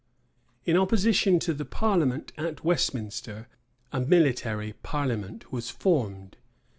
In 0.65 0.77
opposition 0.77 1.37
to 1.41 1.53
the 1.53 1.63
parliament 1.63 2.31
at 2.35 2.63
Westminster, 2.63 3.47
a 3.91 3.99
military 3.99 4.73
parliament 4.81 5.51
was 5.53 5.69
formed. 5.69 6.37